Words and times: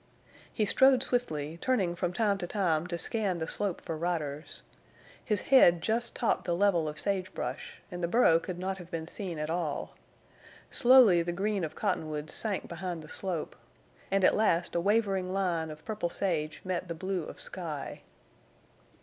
He 0.51 0.65
strode 0.65 1.03
swiftly, 1.03 1.59
turning 1.61 1.95
from 1.95 2.11
time 2.11 2.39
to 2.39 2.47
time 2.47 2.87
to 2.87 2.97
scan 2.97 3.37
the 3.37 3.47
slope 3.47 3.79
for 3.81 3.95
riders. 3.95 4.63
His 5.23 5.41
head 5.41 5.79
just 5.79 6.15
topped 6.15 6.45
the 6.45 6.55
level 6.55 6.87
of 6.89 6.97
sage 6.99 7.31
brush, 7.35 7.75
and 7.91 8.01
the 8.03 8.07
burro 8.07 8.39
could 8.39 8.57
not 8.57 8.79
have 8.79 8.89
been 8.89 9.05
seen 9.05 9.37
at 9.37 9.51
all. 9.51 9.93
Slowly 10.71 11.21
the 11.21 11.31
green 11.31 11.63
of 11.63 11.75
Cottonwoods 11.75 12.33
sank 12.33 12.67
behind 12.67 13.03
the 13.03 13.09
slope, 13.09 13.55
and 14.09 14.23
at 14.23 14.33
last 14.33 14.73
a 14.73 14.81
wavering 14.81 15.29
line 15.31 15.69
of 15.69 15.85
purple 15.85 16.09
sage 16.09 16.61
met 16.65 16.87
the 16.87 16.95
blue 16.95 17.25
of 17.25 17.39
sky. 17.39 18.01